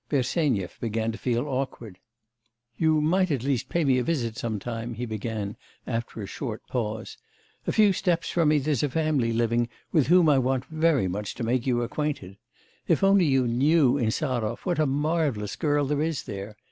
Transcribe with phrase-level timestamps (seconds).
[0.09, 1.99] Bersenyev began to feel awkward.
[2.75, 7.19] 'You might at least pay me a visit sometime,' he began, after a short pause.
[7.67, 11.35] 'A few steps from me there's a family living with whom I want very much
[11.35, 12.37] to make you acquainted.
[12.87, 16.57] If only you knew, Insarov, what a marvellous girl there is there!